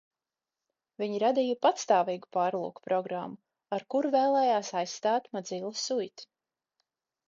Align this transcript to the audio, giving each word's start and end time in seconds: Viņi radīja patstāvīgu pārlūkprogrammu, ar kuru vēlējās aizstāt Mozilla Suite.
Viņi 1.01 1.19
radīja 1.23 1.57
patstāvīgu 1.65 2.31
pārlūkprogrammu, 2.39 3.41
ar 3.79 3.89
kuru 3.95 4.15
vēlējās 4.19 4.77
aizstāt 4.85 5.33
Mozilla 5.39 5.77
Suite. 5.89 6.33